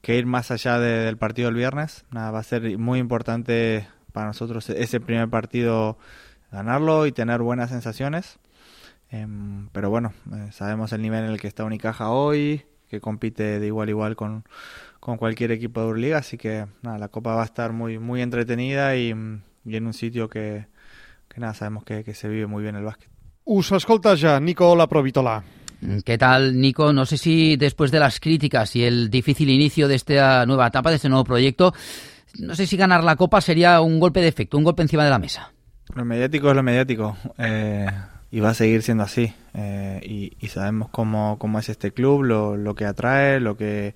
que, 0.01 0.17
ir 0.17 0.25
más 0.25 0.51
allá 0.51 0.79
de, 0.79 1.05
del 1.05 1.17
partido 1.17 1.47
del 1.47 1.55
viernes. 1.55 2.05
Nada, 2.11 2.31
va 2.31 2.39
a 2.39 2.43
ser 2.43 2.77
muy 2.77 2.99
importante 2.99 3.87
para 4.11 4.27
nosotros 4.27 4.69
ese 4.69 4.99
primer 4.99 5.29
partido 5.29 5.97
ganarlo 6.51 7.05
y 7.05 7.11
tener 7.11 7.41
buenas 7.41 7.69
sensaciones. 7.69 8.39
Eh, 9.11 9.27
pero 9.71 9.89
bueno, 9.89 10.13
eh, 10.33 10.49
sabemos 10.51 10.93
el 10.93 11.01
nivel 11.01 11.25
en 11.25 11.31
el 11.31 11.41
que 11.41 11.47
está 11.47 11.63
Unicaja 11.63 12.09
hoy, 12.09 12.65
que 12.89 13.01
compite 13.01 13.59
de 13.59 13.67
igual 13.67 13.87
a 13.87 13.91
igual 13.91 14.15
con, 14.15 14.43
con 14.99 15.17
cualquier 15.17 15.51
equipo 15.51 15.79
de 15.81 15.87
Euroliga, 15.87 16.17
así 16.19 16.37
que 16.37 16.67
nada, 16.81 16.97
la 16.97 17.07
Copa 17.07 17.35
va 17.35 17.41
a 17.41 17.45
estar 17.45 17.71
muy, 17.73 17.99
muy 17.99 18.21
entretenida 18.21 18.95
y, 18.95 19.15
y 19.65 19.75
en 19.75 19.87
un 19.87 19.93
sitio 19.93 20.29
que, 20.29 20.67
que 21.27 21.39
nada, 21.39 21.53
sabemos 21.53 21.83
que, 21.83 22.03
que 22.03 22.13
se 22.13 22.29
vive 22.29 22.47
muy 22.47 22.63
bien 22.63 22.75
el 22.75 22.83
básquet. 22.83 23.09
Us 23.51 23.71
escolta 23.71 24.15
ja 24.15 24.39
Nico 24.39 24.75
La 24.75 24.85
Provitola. 24.85 25.43
¿Qué 26.05 26.19
tal, 26.19 26.61
Nico? 26.61 26.93
No 26.93 27.03
sé 27.07 27.17
si 27.17 27.57
después 27.57 27.89
de 27.89 27.99
las 27.99 28.19
críticas 28.19 28.75
y 28.75 28.83
el 28.83 29.09
difícil 29.09 29.49
inicio 29.49 29.87
de 29.87 29.95
esta 29.95 30.45
nueva 30.45 30.67
etapa, 30.67 30.91
de 30.91 30.97
este 30.97 31.09
nuevo 31.09 31.23
proyecto, 31.23 31.73
no 32.37 32.53
sé 32.53 32.67
si 32.67 32.77
ganar 32.77 33.03
la 33.03 33.15
Copa 33.15 33.41
sería 33.41 33.81
un 33.81 33.99
golpe 33.99 34.21
de 34.21 34.27
efecto, 34.27 34.55
un 34.55 34.63
golpe 34.63 34.83
encima 34.83 35.03
de 35.03 35.09
la 35.09 35.17
mesa. 35.17 35.51
Lo 35.95 36.05
mediático 36.05 36.51
es 36.51 36.55
lo 36.55 36.61
mediático 36.61 37.17
eh, 37.39 37.87
y 38.29 38.39
va 38.39 38.49
a 38.49 38.53
seguir 38.53 38.83
siendo 38.83 39.03
así. 39.03 39.33
Eh, 39.55 39.99
y, 40.03 40.37
y, 40.39 40.47
sabemos 40.49 40.89
cómo, 40.89 41.39
cómo, 41.39 41.57
es 41.57 41.69
este 41.69 41.91
club, 41.91 42.21
lo, 42.21 42.55
lo, 42.55 42.75
que 42.75 42.85
atrae, 42.85 43.39
lo 43.39 43.57
que, 43.57 43.95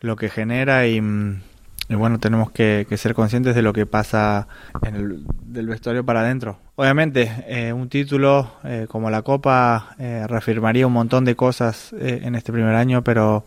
lo 0.00 0.14
que 0.14 0.30
genera 0.30 0.86
y, 0.86 1.00
y 1.88 1.94
bueno, 1.94 2.18
tenemos 2.18 2.50
que, 2.50 2.86
que, 2.88 2.96
ser 2.96 3.14
conscientes 3.14 3.54
de 3.54 3.62
lo 3.62 3.72
que 3.72 3.86
pasa 3.86 4.48
en 4.82 4.94
el, 4.94 5.24
del 5.42 5.66
vestuario 5.66 6.04
para 6.04 6.20
adentro. 6.20 6.58
Obviamente, 6.76 7.44
eh, 7.46 7.72
un 7.72 7.88
título 7.88 8.52
eh, 8.64 8.86
como 8.88 9.10
la 9.10 9.22
Copa 9.22 9.94
eh, 9.98 10.24
reafirmaría 10.26 10.86
un 10.86 10.92
montón 10.92 11.24
de 11.24 11.36
cosas 11.36 11.92
eh, 11.98 12.20
en 12.22 12.34
este 12.34 12.52
primer 12.52 12.74
año, 12.74 13.02
pero 13.04 13.44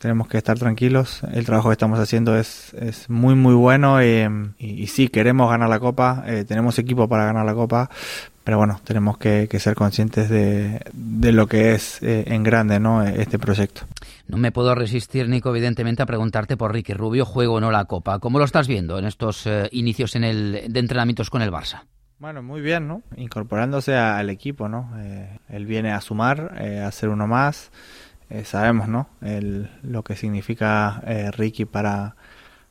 tenemos 0.00 0.28
que 0.28 0.38
estar 0.38 0.58
tranquilos. 0.58 1.22
El 1.32 1.44
trabajo 1.44 1.68
que 1.68 1.74
estamos 1.74 1.98
haciendo 1.98 2.36
es, 2.36 2.72
es 2.74 3.08
muy, 3.10 3.34
muy 3.34 3.54
bueno 3.54 4.02
y, 4.02 4.26
y, 4.58 4.86
sí, 4.86 5.08
queremos 5.08 5.50
ganar 5.50 5.68
la 5.68 5.78
Copa, 5.78 6.24
eh, 6.26 6.44
tenemos 6.44 6.78
equipo 6.78 7.06
para 7.06 7.26
ganar 7.26 7.44
la 7.44 7.54
Copa, 7.54 7.90
pero 8.42 8.56
bueno, 8.56 8.80
tenemos 8.82 9.18
que, 9.18 9.46
que 9.48 9.58
ser 9.60 9.74
conscientes 9.74 10.30
de, 10.30 10.80
de, 10.92 11.32
lo 11.32 11.46
que 11.46 11.74
es 11.74 12.02
eh, 12.02 12.24
en 12.28 12.42
grande 12.42 12.80
¿no? 12.80 13.04
este 13.04 13.38
proyecto. 13.38 13.82
No 14.26 14.38
me 14.38 14.52
puedo 14.52 14.74
resistir, 14.74 15.28
Nico, 15.28 15.50
evidentemente, 15.50 16.02
a 16.02 16.06
preguntarte 16.06 16.56
por 16.56 16.72
Ricky 16.72 16.94
Rubio, 16.94 17.26
juego 17.26 17.54
o 17.54 17.60
no 17.60 17.70
la 17.70 17.84
Copa. 17.84 18.18
¿Cómo 18.20 18.38
lo 18.38 18.46
estás 18.46 18.68
viendo 18.68 18.98
en 18.98 19.04
estos 19.04 19.46
eh, 19.46 19.68
inicios 19.72 20.16
en 20.16 20.24
el, 20.24 20.72
de 20.72 20.80
entrenamientos 20.80 21.28
con 21.28 21.42
el 21.42 21.50
Barça? 21.50 21.82
Bueno, 22.18 22.42
muy 22.42 22.60
bien, 22.60 22.88
¿no? 22.88 23.02
Incorporándose 23.16 23.96
al 23.96 24.28
equipo, 24.28 24.68
¿no? 24.68 24.90
Él 25.48 25.64
viene 25.64 25.90
a 25.90 26.02
sumar, 26.02 26.52
a 26.84 26.90
ser 26.92 27.08
uno 27.08 27.26
más. 27.26 27.70
Eh, 28.30 28.44
sabemos, 28.44 28.86
¿no? 28.86 29.08
El, 29.20 29.68
lo 29.82 30.04
que 30.04 30.14
significa 30.14 31.02
eh, 31.04 31.32
Ricky 31.32 31.64
para, 31.64 32.14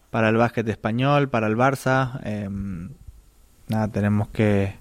para 0.10 0.30
el 0.30 0.38
básquet 0.38 0.68
español, 0.70 1.30
para 1.30 1.48
el 1.48 1.58
Barça. 1.58 2.22
Em, 2.24 2.92
nada, 3.68 3.90
tenemos 3.90 4.30
que, 4.30 4.76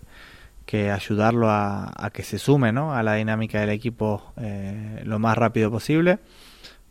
que 0.66 0.92
ayudarlo 0.92 1.50
a, 1.50 1.92
a, 1.96 2.10
que 2.10 2.22
se 2.22 2.38
sume, 2.38 2.72
¿no? 2.72 2.94
A 2.94 3.02
la 3.02 3.14
dinámica 3.14 3.60
del 3.60 3.70
equipo 3.70 4.32
eh, 4.36 5.02
lo 5.04 5.18
más 5.18 5.36
rápido 5.36 5.68
posible. 5.68 6.20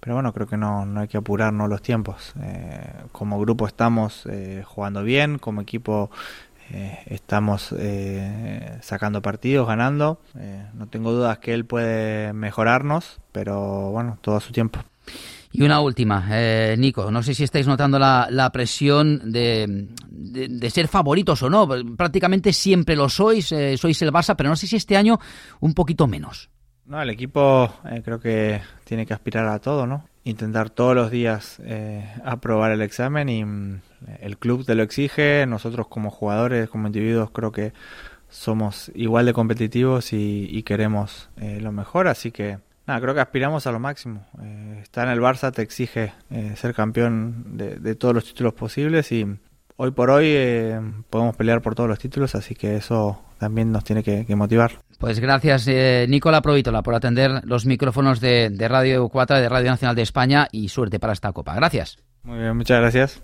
Pero 0.01 0.15
bueno, 0.15 0.33
creo 0.33 0.47
que 0.47 0.57
no, 0.57 0.85
no 0.85 0.99
hay 0.99 1.07
que 1.07 1.17
apurarnos 1.17 1.69
los 1.69 1.81
tiempos. 1.81 2.33
como 3.11 3.39
grupo 3.39 3.65
estamos 3.67 4.27
jugando 4.65 5.03
bien, 5.03 5.39
como 5.39 5.59
equipo 5.61 6.11
eh, 6.71 6.99
estamos 7.07 7.73
eh, 7.77 8.77
sacando 8.81 9.21
partidos, 9.21 9.67
ganando. 9.67 10.21
Eh, 10.37 10.65
no 10.73 10.87
tengo 10.87 11.11
dudas 11.11 11.39
que 11.39 11.53
él 11.53 11.65
puede 11.65 12.33
mejorarnos, 12.33 13.19
pero 13.31 13.91
bueno, 13.91 14.17
todo 14.21 14.37
a 14.37 14.41
su 14.41 14.51
tiempo. 14.51 14.79
Y 15.51 15.63
una 15.63 15.79
última, 15.79 16.27
eh, 16.29 16.75
Nico, 16.77 17.09
no 17.09 17.23
sé 17.23 17.33
si 17.33 17.43
estáis 17.43 17.67
notando 17.67 17.97
la, 17.97 18.49
presión 18.51 19.31
de, 19.31 19.87
de, 20.07 20.47
de, 20.49 20.69
ser 20.69 20.87
favoritos 20.87 21.41
o 21.41 21.49
no. 21.49 21.67
Prácticamente 21.95 22.51
siempre 22.51 22.95
lo 22.95 23.09
sois, 23.09 23.51
eh, 23.53 23.77
sois 23.77 23.99
el 24.01 24.11
Barça, 24.11 24.35
pero 24.35 24.49
no 24.49 24.55
sé 24.55 24.67
si 24.67 24.75
este 24.75 24.97
año 24.97 25.19
un 25.61 25.73
poquito 25.73 26.05
menos. 26.05 26.49
No, 26.87 27.01
el 27.01 27.09
equipo 27.09 27.71
eh, 27.85 28.01
creo 28.03 28.19
que 28.19 28.61
tiene 28.85 29.05
que 29.05 29.13
aspirar 29.13 29.47
a 29.47 29.59
todo, 29.59 29.85
¿no? 29.85 30.05
Intentar 30.23 30.69
todos 30.69 30.95
los 30.95 31.11
días 31.11 31.61
eh, 31.63 32.09
aprobar 32.23 32.71
el 32.71 32.81
examen 32.81 33.29
y 33.29 33.43
mm, 33.43 33.81
el 34.21 34.37
club 34.37 34.65
te 34.65 34.75
lo 34.75 34.83
exige, 34.83 35.45
nosotros 35.45 35.87
como 35.87 36.09
jugadores, 36.09 36.69
como 36.69 36.87
individuos 36.87 37.31
creo 37.31 37.51
que 37.51 37.73
somos 38.29 38.91
igual 38.95 39.25
de 39.25 39.33
competitivos 39.33 40.13
y, 40.13 40.63
queremos 40.63 41.29
eh, 41.37 41.59
lo 41.61 41.71
mejor, 41.71 42.07
así 42.07 42.31
que 42.31 42.59
nada, 42.85 42.99
creo 43.01 43.13
que 43.13 43.21
aspiramos 43.21 43.67
a 43.67 43.71
lo 43.71 43.79
máximo. 43.79 44.25
Eh, 44.41 44.79
estar 44.81 45.07
en 45.07 45.13
el 45.13 45.21
Barça 45.21 45.51
te 45.51 45.61
exige 45.61 46.13
eh, 46.29 46.53
ser 46.55 46.73
campeón 46.73 47.57
de, 47.57 47.77
de, 47.79 47.95
todos 47.95 48.15
los 48.15 48.25
títulos 48.25 48.53
posibles 48.53 49.11
y 49.11 49.25
hoy 49.77 49.91
por 49.91 50.09
hoy 50.09 50.27
eh, 50.27 50.79
podemos 51.09 51.35
pelear 51.35 51.61
por 51.61 51.75
todos 51.75 51.89
los 51.89 51.99
títulos, 51.99 52.35
así 52.35 52.55
que 52.55 52.75
eso 52.75 53.21
también 53.37 53.71
nos 53.71 53.83
tiene 53.83 54.03
que, 54.03 54.25
que 54.25 54.35
motivar. 54.35 54.71
Pues 54.99 55.19
gracias, 55.19 55.67
eh, 55.67 56.05
Nicola 56.09 56.41
Provítola, 56.41 56.81
por 56.81 56.95
atender 56.95 57.41
los 57.43 57.65
micrófonos 57.65 58.19
de, 58.19 58.49
de 58.49 58.67
Radio 58.67 59.07
4, 59.09 59.39
de 59.39 59.49
Radio 59.49 59.69
Nacional 59.71 59.95
de 59.95 60.01
España 60.01 60.47
y 60.51 60.69
suerte 60.69 60.99
para 60.99 61.13
esta 61.13 61.31
Copa. 61.31 61.53
Gracias. 61.55 61.97
Muy 62.23 62.39
bien, 62.39 62.57
muchas 62.57 62.79
gracias. 62.79 63.21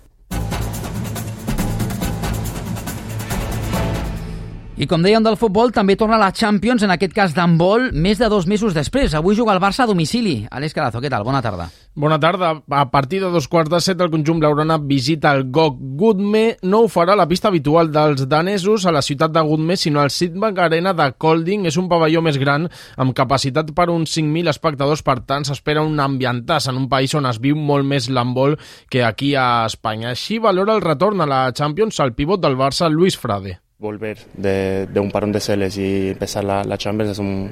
I 4.74 4.88
com 4.90 5.04
dèiem 5.06 5.22
del 5.22 5.36
futbol, 5.38 5.70
també 5.70 5.94
torna 5.94 6.16
la 6.18 6.32
Champions, 6.34 6.82
en 6.82 6.90
aquest 6.90 7.12
cas 7.14 7.34
d'handbol, 7.36 7.92
més 7.94 8.18
de 8.18 8.26
dos 8.26 8.48
mesos 8.50 8.74
després. 8.74 9.12
Avui 9.14 9.36
juga 9.38 9.52
el 9.54 9.60
Barça 9.62 9.84
a 9.84 9.86
domicili. 9.86 10.48
Àlex 10.50 10.74
Carazo, 10.74 10.98
què 10.98 11.06
tal? 11.12 11.22
Bona 11.22 11.38
tarda. 11.44 11.68
Bona 11.94 12.18
tarda. 12.18 12.50
A 12.74 12.88
partir 12.90 13.20
de 13.22 13.30
dos 13.30 13.46
quarts 13.46 13.70
de 13.70 13.78
set, 13.78 14.02
el 14.02 14.10
conjunt 14.10 14.42
blaugrana 14.42 14.80
visita 14.82 15.30
el 15.30 15.44
GOG 15.54 15.78
Gudme. 16.00 16.42
No 16.66 16.82
ho 16.82 16.90
farà 16.90 17.14
la 17.14 17.28
pista 17.30 17.52
habitual 17.52 17.92
dels 17.94 18.26
danesos 18.26 18.82
a 18.82 18.90
la 18.90 19.02
ciutat 19.06 19.30
de 19.30 19.46
Gudme, 19.46 19.76
sinó 19.78 20.02
al 20.02 20.10
Sidbank 20.10 20.58
Arena 20.58 20.90
de 20.92 21.06
Kolding. 21.22 21.70
És 21.70 21.78
un 21.78 21.86
pavelló 21.86 22.26
més 22.26 22.42
gran, 22.42 22.66
amb 22.98 23.14
capacitat 23.14 23.70
per 23.78 23.92
uns 23.94 24.18
5.000 24.18 24.50
espectadors. 24.50 25.06
Per 25.06 25.20
tant, 25.22 25.46
s'espera 25.46 25.86
un 25.86 26.02
ambientàs 26.02 26.66
en 26.66 26.82
un 26.82 26.90
país 26.90 27.14
on 27.14 27.30
es 27.30 27.38
viu 27.38 27.54
molt 27.54 27.86
més 27.86 28.10
l'handbol 28.10 28.58
que 28.90 29.06
aquí 29.06 29.36
a 29.38 29.68
Espanya. 29.70 30.16
Així 30.18 30.42
valora 30.42 30.74
el 30.74 30.82
retorn 30.82 31.22
a 31.22 31.30
la 31.30 31.44
Champions 31.54 32.02
al 32.02 32.18
pivot 32.18 32.42
del 32.42 32.58
Barça, 32.58 32.90
Luis 32.90 33.14
Frade 33.14 33.60
volver 33.78 34.18
de, 34.34 34.86
de, 34.86 35.00
un 35.00 35.10
parón 35.10 35.32
de 35.32 35.40
celes 35.40 35.76
y 35.76 36.10
empezar 36.10 36.44
la, 36.44 36.64
la 36.64 36.78
Champions 36.78 37.12
es 37.12 37.18
un, 37.18 37.50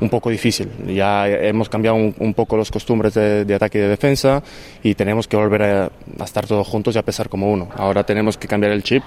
un, 0.00 0.08
poco 0.08 0.30
difícil. 0.30 0.68
Ya 0.86 1.28
hemos 1.28 1.68
cambiado 1.68 1.96
un, 1.96 2.14
un 2.18 2.34
poco 2.34 2.56
los 2.56 2.70
costumbres 2.70 3.14
de, 3.14 3.44
de, 3.44 3.54
ataque 3.54 3.78
y 3.78 3.80
de 3.80 3.88
defensa 3.88 4.42
y 4.82 4.94
tenemos 4.94 5.28
que 5.28 5.36
volver 5.36 5.62
a, 5.62 5.84
a, 6.18 6.24
estar 6.24 6.46
todos 6.46 6.66
juntos 6.66 6.96
y 6.96 6.98
a 6.98 7.02
pesar 7.02 7.28
como 7.28 7.50
uno. 7.50 7.68
Ahora 7.76 8.04
tenemos 8.04 8.36
que 8.36 8.48
cambiar 8.48 8.72
el 8.72 8.82
chip 8.82 9.02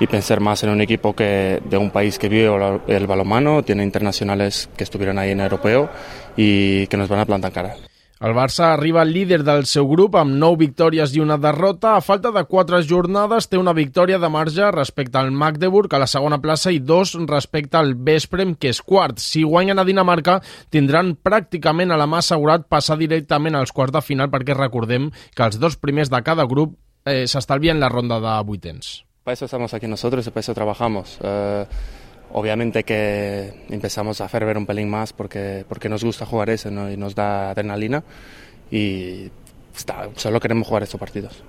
y 0.00 0.06
pensar 0.06 0.40
más 0.40 0.62
en 0.62 0.70
un 0.70 0.80
equipo 0.80 1.14
que 1.14 1.60
de 1.68 1.76
un 1.76 1.90
país 1.90 2.18
que 2.18 2.28
vive 2.28 2.50
el 2.86 3.06
balonmano, 3.06 3.62
tiene 3.62 3.82
internacionales 3.82 4.68
que 4.76 4.84
estuvieron 4.84 5.18
ahí 5.18 5.32
en 5.32 5.40
el 5.40 5.44
europeo 5.44 5.90
y 6.36 6.86
que 6.86 6.96
nos 6.96 7.08
van 7.08 7.20
a 7.20 7.26
plantar 7.26 7.52
cara. 7.52 7.74
El 8.18 8.32
Barça 8.34 8.72
arriba 8.72 9.04
líder 9.06 9.44
del 9.46 9.62
seu 9.70 9.86
grup 9.86 10.16
amb 10.18 10.32
9 10.42 10.58
victòries 10.58 11.12
i 11.14 11.20
una 11.22 11.36
derrota. 11.38 11.92
A 11.94 12.02
falta 12.02 12.32
de 12.34 12.42
4 12.50 12.80
jornades 12.82 13.46
té 13.46 13.60
una 13.60 13.74
victòria 13.76 14.18
de 14.18 14.26
marge 14.28 14.72
respecte 14.74 15.20
al 15.20 15.30
Magdeburg 15.30 15.94
a 15.94 16.00
la 16.02 16.08
segona 16.10 16.40
plaça 16.42 16.72
i 16.74 16.80
dos 16.82 17.14
respecte 17.30 17.78
al 17.78 17.94
Vesprem, 17.94 18.56
que 18.58 18.72
és 18.74 18.80
quart. 18.82 19.22
Si 19.22 19.44
guanyen 19.46 19.78
a 19.78 19.84
Dinamarca, 19.86 20.40
tindran 20.74 21.14
pràcticament 21.14 21.94
a 21.94 22.00
la 22.00 22.08
mà 22.10 22.18
assegurat 22.18 22.66
passar 22.66 22.98
directament 22.98 23.54
als 23.54 23.70
quarts 23.70 23.94
de 23.94 24.02
final 24.02 24.32
perquè 24.34 24.58
recordem 24.58 25.12
que 25.36 25.46
els 25.46 25.62
dos 25.62 25.78
primers 25.78 26.10
de 26.10 26.22
cada 26.26 26.48
grup 26.50 26.74
eh, 27.06 27.22
s'estalvien 27.30 27.78
la 27.78 27.92
ronda 27.92 28.18
de 28.18 28.34
vuitens. 28.42 29.04
Para 29.22 29.34
eso 29.34 29.44
estamos 29.44 29.74
aquí 29.74 29.86
nosotros 29.86 30.26
y 30.26 30.30
para 30.30 30.40
eso 30.40 30.54
trabajamos. 30.54 31.18
Eh... 31.22 31.66
Obviamente 32.32 32.84
que 32.84 33.64
empezamos 33.70 34.20
a 34.20 34.28
ferver 34.28 34.58
un 34.58 34.66
pelín 34.66 34.88
más 34.90 35.12
porque, 35.12 35.64
porque 35.68 35.88
nos 35.88 36.04
gusta 36.04 36.26
jugar 36.26 36.50
eso 36.50 36.70
¿no? 36.70 36.90
y 36.90 36.96
nos 36.96 37.14
da 37.14 37.50
adrenalina 37.50 38.04
y 38.70 39.30
está, 39.74 40.08
solo 40.16 40.38
queremos 40.38 40.66
jugar 40.68 40.82
estos 40.82 41.00
partidos. 41.00 41.42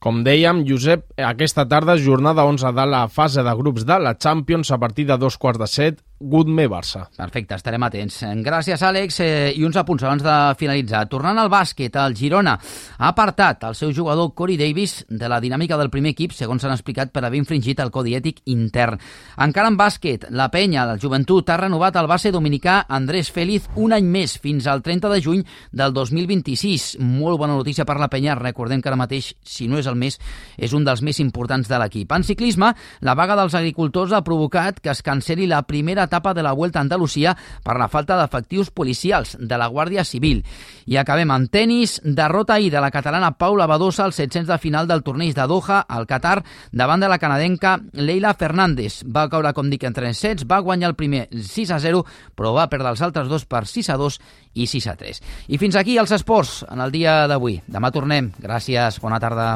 Com 0.00 0.22
dèiem, 0.24 0.62
Josep, 0.64 1.04
aquesta 1.20 1.66
tarda 1.68 1.92
jornada 2.00 2.46
11 2.48 2.72
de 2.72 2.86
la 2.88 3.02
fase 3.12 3.42
de 3.44 3.52
grups 3.54 3.84
de 3.84 3.98
la 4.00 4.16
Champions 4.16 4.70
a 4.72 4.78
partir 4.78 5.06
de 5.06 5.18
dos 5.20 5.36
quarts 5.36 5.60
de 5.60 5.66
set 5.68 6.00
Gudme 6.22 6.68
Barça. 6.68 7.06
Perfecte, 7.16 7.56
estarem 7.56 7.80
atents. 7.86 8.18
Gràcies, 8.44 8.82
Àlex. 8.84 9.22
Eh, 9.24 9.54
I 9.56 9.64
uns 9.64 9.78
apunts 9.80 10.02
abans 10.04 10.22
de 10.22 10.34
finalitzar. 10.60 11.06
Tornant 11.08 11.38
al 11.40 11.48
bàsquet, 11.48 11.94
el 11.96 12.12
Girona 12.14 12.58
ha 12.98 13.08
apartat 13.08 13.64
el 13.64 13.74
seu 13.74 13.94
jugador 13.96 14.34
Corey 14.36 14.58
Davis 14.60 15.06
de 15.08 15.30
la 15.32 15.40
dinàmica 15.40 15.78
del 15.80 15.88
primer 15.88 16.12
equip, 16.12 16.34
segons 16.36 16.60
s'han 16.60 16.74
explicat, 16.74 17.08
per 17.10 17.24
haver 17.24 17.38
infringit 17.40 17.80
el 17.80 17.90
codi 17.90 18.12
ètic 18.18 18.42
intern. 18.52 19.00
Encara 19.40 19.70
en 19.72 19.78
bàsquet, 19.80 20.26
la 20.28 20.50
penya, 20.52 20.84
la 20.84 20.98
joventut, 21.00 21.48
ha 21.48 21.56
renovat 21.56 21.96
el 21.96 22.06
base 22.06 22.30
dominicà 22.30 22.84
Andrés 22.86 23.32
Félix 23.32 23.70
un 23.76 23.96
any 23.96 24.04
més, 24.04 24.36
fins 24.36 24.68
al 24.68 24.82
30 24.82 25.08
de 25.08 25.22
juny 25.24 25.42
del 25.72 25.96
2026. 25.96 26.98
Molt 27.00 27.40
bona 27.40 27.56
notícia 27.56 27.88
per 27.88 27.96
la 27.96 28.10
penya. 28.12 28.36
Recordem 28.36 28.82
que 28.82 28.92
ara 28.92 29.00
mateix, 29.00 29.32
si 29.40 29.68
no 29.68 29.80
és 29.80 29.88
el 29.88 29.96
més, 29.96 30.20
és 30.58 30.76
un 30.76 30.84
dels 30.84 31.00
més 31.00 31.18
importants 31.24 31.66
de 31.66 31.80
l'equip. 31.80 32.12
En 32.12 32.28
ciclisme, 32.28 32.74
la 33.00 33.16
vaga 33.16 33.40
dels 33.40 33.56
agricultors 33.56 34.12
ha 34.12 34.20
provocat 34.20 34.84
que 34.84 34.92
es 34.92 35.00
canceli 35.00 35.48
la 35.48 35.62
primera 35.64 36.09
etapa 36.10 36.34
de 36.34 36.42
la 36.42 36.52
Vuelta 36.52 36.80
a 36.80 36.82
Andalusia 36.82 37.36
per 37.62 37.78
la 37.78 37.88
falta 37.88 38.18
d'efectius 38.18 38.72
policials 38.74 39.36
de 39.38 39.56
la 39.56 39.70
Guàrdia 39.70 40.04
Civil. 40.04 40.42
I 40.90 40.98
acabem 40.98 41.30
amb 41.30 41.50
tennis. 41.54 42.00
Derrota 42.02 42.58
ahir 42.58 42.72
de 42.74 42.82
la 42.82 42.90
catalana 42.90 43.36
Paula 43.38 43.68
Badosa 43.70 44.04
als 44.04 44.18
700 44.18 44.50
de 44.50 44.58
final 44.58 44.88
del 44.90 45.04
torneig 45.06 45.36
de 45.36 45.46
Doha 45.46 45.84
al 45.86 46.08
Qatar 46.10 46.40
davant 46.72 47.00
de 47.00 47.08
la 47.08 47.20
canadenca 47.22 47.78
Leila 47.92 48.34
Fernández. 48.34 49.04
Va 49.06 49.28
caure, 49.30 49.54
com 49.54 49.70
dic, 49.70 49.86
en 49.86 49.94
3 49.94 50.16
sets, 50.16 50.48
va 50.50 50.60
guanyar 50.64 50.90
el 50.90 50.98
primer 50.98 51.28
6 51.30 51.70
a 51.70 51.78
0, 51.78 52.02
però 52.34 52.54
va 52.56 52.68
perdre 52.72 52.90
els 52.90 53.02
altres 53.06 53.30
dos 53.30 53.46
per 53.46 53.66
6 53.70 53.92
a 53.94 53.98
2 54.00 54.18
i 54.54 54.66
6 54.66 54.90
a 54.90 54.96
3. 54.98 55.22
I 55.48 55.62
fins 55.62 55.78
aquí 55.78 55.98
els 56.00 56.10
esports 56.16 56.64
en 56.70 56.82
el 56.82 56.90
dia 56.90 57.22
d'avui. 57.30 57.60
Demà 57.70 57.94
tornem. 57.94 58.32
Gràcies, 58.42 58.98
bona 59.00 59.22
tarda. 59.22 59.54